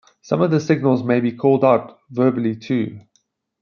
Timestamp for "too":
2.55-3.01